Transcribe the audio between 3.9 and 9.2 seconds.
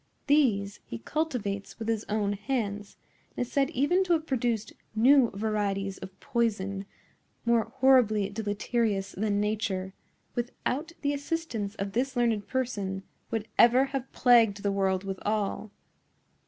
to have produced new varieties of poison, more horribly deleterious